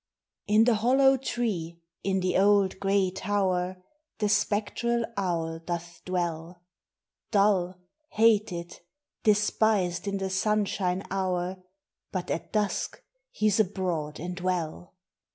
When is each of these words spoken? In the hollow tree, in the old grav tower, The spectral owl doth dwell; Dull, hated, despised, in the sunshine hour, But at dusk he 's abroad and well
In 0.47 0.63
the 0.63 0.73
hollow 0.73 1.15
tree, 1.15 1.79
in 2.03 2.21
the 2.21 2.35
old 2.35 2.79
grav 2.79 3.13
tower, 3.13 3.83
The 4.17 4.29
spectral 4.29 5.05
owl 5.15 5.59
doth 5.59 6.01
dwell; 6.05 6.63
Dull, 7.29 7.75
hated, 8.09 8.79
despised, 9.21 10.07
in 10.07 10.17
the 10.17 10.31
sunshine 10.31 11.03
hour, 11.11 11.61
But 12.11 12.31
at 12.31 12.51
dusk 12.51 13.03
he 13.29 13.47
's 13.51 13.59
abroad 13.59 14.19
and 14.19 14.39
well 14.39 14.95